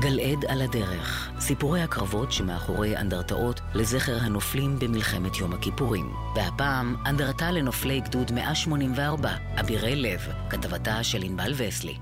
[0.00, 6.12] גלעד על הדרך, סיפורי הקרבות שמאחורי אנדרטאות לזכר הנופלים במלחמת יום הכיפורים.
[6.34, 9.30] והפעם, אנדרטה לנופלי גדוד 184,
[9.60, 10.20] אבירי לב,
[10.50, 11.96] כתבתה של ענבל וסלי.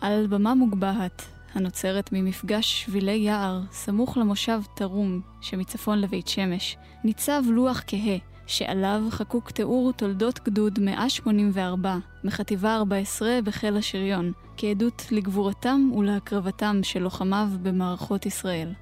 [0.00, 1.22] על במה מוגבהת,
[1.54, 8.16] הנוצרת ממפגש שבילי יער, סמוך למושב תרום, שמצפון לבית שמש, ניצב לוח כהה,
[8.48, 17.48] שעליו חקוק תיאור תולדות גדוד 184 מחטיבה 14 בחיל השריון, כעדות לגבורתם ולהקרבתם של לוחמיו
[17.62, 18.72] במערכות ישראל.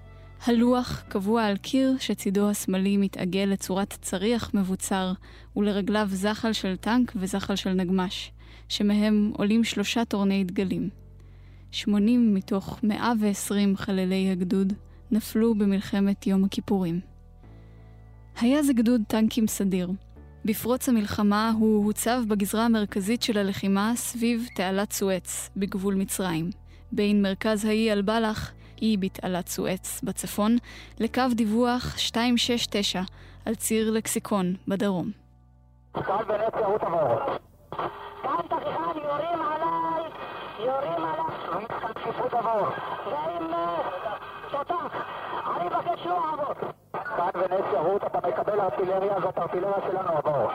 [0.47, 5.13] הלוח קבוע על קיר שצידו השמאלי מתעגל לצורת צריח מבוצר,
[5.57, 8.33] ולרגליו זחל של טנק וזחל של נגמש,
[8.69, 10.89] שמהם עולים שלושה תורני דגלים.
[11.71, 14.73] 80 מתוך 120 חללי הגדוד
[15.11, 17.16] נפלו במלחמת יום הכיפורים.
[18.41, 19.89] היה זה גדוד טנקים סדיר.
[20.45, 26.51] בפרוץ המלחמה הוא הוצב בגזרה המרכזית של הלחימה סביב תעלת סואץ, בגבול מצרים,
[26.93, 30.57] בין מרכז האי אל-בלח, אי בתעלת סואץ, בצפון,
[31.01, 33.03] לקו דיווח 269
[33.47, 35.11] על ציר לקסיקון, בדרום.
[39.03, 40.11] יורים עליי,
[40.59, 41.65] יורים עליי.
[42.31, 42.69] תבוא.
[43.07, 43.53] ועם
[44.51, 44.95] תותח,
[45.57, 46.86] אני מבקש לא לעבוד.
[47.17, 50.51] כאן ונס ירות, אתה מקבל ארטילריה, זאת ארטילריה שלנו, עבור.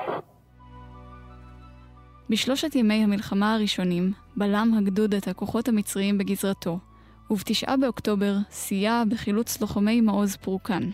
[2.29, 6.79] בשלושת ימי המלחמה הראשונים בלם הגדוד את הכוחות המצריים בגזרתו,
[7.29, 10.89] ובתשעה באוקטובר סייע בחילוץ לוחמי מעוז פורקן.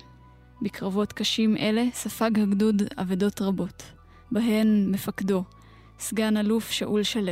[0.61, 3.83] בקרבות קשים אלה ספג הגדוד אבדות רבות,
[4.31, 5.43] בהן מפקדו,
[5.99, 7.31] סגן אלוף שאול שלו.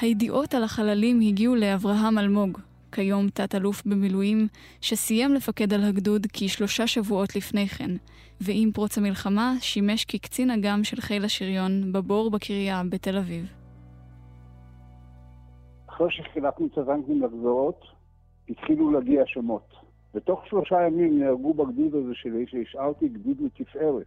[0.00, 2.58] הידיעות על החללים הגיעו לאברהם אלמוג,
[2.92, 4.46] כיום תת-אלוף במילואים,
[4.80, 7.90] שסיים לפקד על הגדוד כשלושה שבועות לפני כן,
[8.40, 13.46] ועם פרוץ המלחמה שימש כקצין אג"ם של חיל השריון בבור בקריה בתל אביב.
[15.86, 17.84] אחרי שחילקנו את הטנקים לגזרות,
[18.48, 19.74] התחילו להגיע שמות.
[20.14, 24.06] בתוך שלושה ימים נהרגו בגדוד הזה שלי, שהשארתי גדוד לתפארת.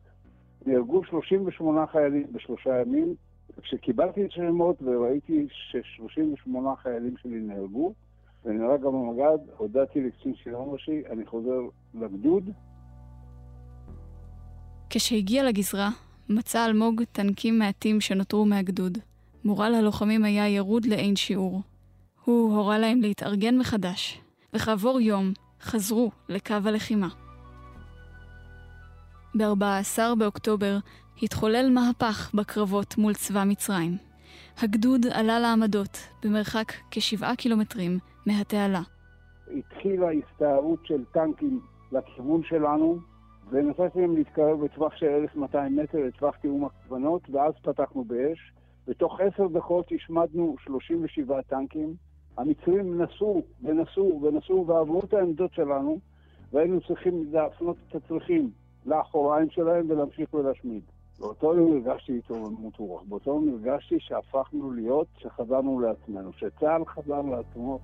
[0.65, 3.15] נהרגו 38 חיילים בשלושה ימים,
[3.57, 6.49] וכשקיבלתי את השמות וראיתי ש-38
[6.81, 7.93] חיילים שלי נהרגו,
[8.45, 11.59] ונהרג גם המג"ד, הודעתי לקצין שלום ראשי, אני חוזר
[11.93, 12.49] לגדוד.
[14.89, 15.89] כשהגיע לגזרה,
[16.29, 18.97] מצא אלמוג טנקים מעטים שנותרו מהגדוד.
[19.43, 21.61] מורל הלוחמים היה ירוד לאין שיעור.
[22.25, 24.21] הוא הורה להם להתארגן מחדש,
[24.53, 27.07] וכעבור יום חזרו לקו הלחימה.
[29.35, 30.77] ב-14 באוקטובר
[31.21, 33.97] התחולל מהפך בקרבות מול צבא מצרים.
[34.57, 38.81] הגדוד עלה לעמדות, במרחק כשבעה קילומטרים מהתעלה.
[39.57, 41.61] התחילה הסתערות של טנקים
[41.91, 42.97] לכיוון שלנו,
[43.49, 48.53] ונתתי להם להתקרב בטווח של 1,200 מטר לטווח תיאום הכוונות, ואז פתחנו באש.
[48.87, 51.95] בתוך עשר דקות השמדנו 37 טנקים.
[52.37, 55.99] המצרים נסעו ונסעו ונסעו ועברו את העמדות שלנו,
[56.51, 58.51] והיינו צריכים להפנות את הצריכים
[58.85, 60.81] לאחוריים שלהם ולהמשיך ולהשמיד.
[61.19, 63.03] באותו יום הרגשתי התרוממות רוח.
[63.03, 67.79] באותו יום הרגשתי שהפכנו להיות, שחזרנו לעצמנו, שצה"ל חזר לעצמו.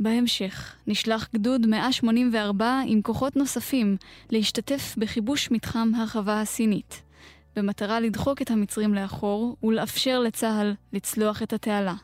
[0.00, 3.96] בהמשך נשלח גדוד 184 עם כוחות נוספים
[4.30, 7.02] להשתתף בכיבוש מתחם הרחבה הסינית,
[7.56, 11.94] במטרה לדחוק את המצרים לאחור ולאפשר לצה"ל לצלוח את התעלה.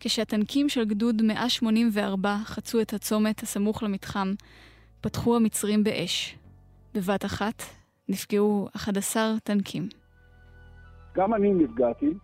[0.00, 4.32] כשהטנקים של גדוד 184 חצו את הצומת הסמוך למתחם,
[5.00, 6.36] פתחו המצרים באש.
[6.94, 7.62] בבת אחת
[8.08, 9.88] נפגעו 11 טנקים.
[11.16, 12.14] גם אני נפגעתי,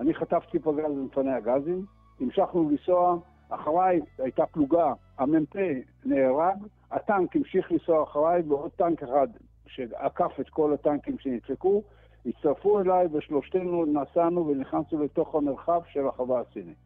[0.00, 1.84] אני חטפתי פגז במפני הגזים,
[2.20, 3.18] המשכנו לנסוע,
[3.54, 5.56] אחריי הייתה פלוגה, המ"פ
[6.04, 6.56] נהרג,
[6.90, 9.28] הטנק המשיך לנסוע אחריי ועוד טנק אחד
[9.66, 11.82] שעקף את כל הטנקים שנדפקו,
[12.26, 16.76] הצטרפו אליי ושלושתנו נסענו ונכנסנו לתוך המרחב של החווה הסינית.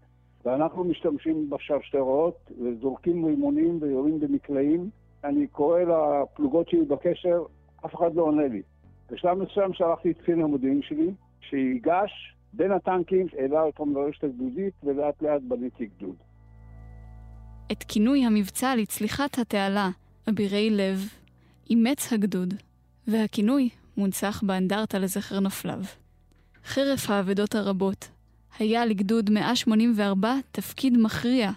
[0.44, 4.90] ואנחנו משתמשים בשרשרות וזורקים רימונים ויורים במקלעים.
[5.24, 7.42] אני קורא לפלוגות שלי בקשר,
[7.86, 8.62] אף אחד לא עונה לי.
[9.10, 15.22] בשלב מסוים שלחתי את קצין המודיעין שלי, שיגש בין הטנקים, העלה אותם לרשת הגדודית, ולאט
[15.22, 16.16] לאט בניתי גדוד.
[17.72, 19.90] את כינוי המבצע לצליחת התעלה,
[20.28, 21.08] אבירי לב,
[21.70, 22.54] אימץ הגדוד,
[23.06, 25.80] והכינוי מונצח באנדרטה לזכר נופליו.
[26.64, 28.08] חרף האבדות הרבות,
[28.58, 31.50] היה לגדוד 184 תפקיד מכריע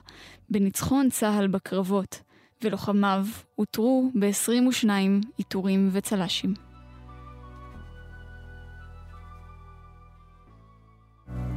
[0.50, 2.22] בניצחון צה"ל בקרבות,
[2.64, 3.26] ולוחמיו
[3.58, 4.90] אותרו ב-22
[5.38, 6.54] עיטורים וצל"שים.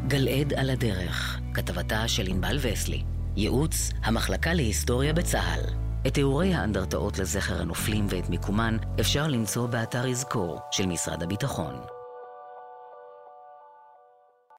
[0.06, 3.13] גלעד על הדרך, כתבתה של ענבל וסלי.
[3.36, 5.60] ייעוץ המחלקה להיסטוריה בצה"ל.
[6.06, 11.93] את תיאורי האנדרטאות לזכר הנופלים ואת מיקומן אפשר למצוא באתר יזכור של משרד הביטחון.